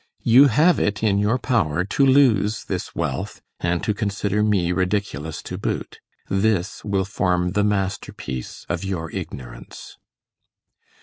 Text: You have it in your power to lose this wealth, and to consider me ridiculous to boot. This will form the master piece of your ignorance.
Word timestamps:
You 0.23 0.47
have 0.47 0.79
it 0.79 1.03
in 1.03 1.19
your 1.19 1.37
power 1.37 1.83
to 1.83 2.03
lose 2.07 2.63
this 2.63 2.95
wealth, 2.95 3.39
and 3.59 3.83
to 3.83 3.93
consider 3.93 4.41
me 4.41 4.71
ridiculous 4.71 5.43
to 5.43 5.59
boot. 5.59 5.99
This 6.27 6.83
will 6.83 7.05
form 7.05 7.51
the 7.51 7.63
master 7.63 8.11
piece 8.11 8.65
of 8.67 8.83
your 8.83 9.11
ignorance. 9.11 9.99